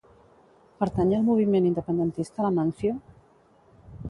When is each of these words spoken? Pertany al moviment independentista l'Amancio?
Pertany 0.83 1.13
al 1.17 1.27
moviment 1.27 1.67
independentista 1.73 2.47
l'Amancio? 2.47 2.97